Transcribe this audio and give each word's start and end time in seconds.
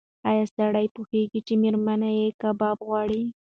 ایا 0.29 0.43
سړی 0.55 0.87
پوهېږي 0.95 1.39
چې 1.47 1.53
مېرمن 1.61 2.01
یې 2.19 2.27
کباب 2.41 2.77
غواړي؟ 2.87 3.23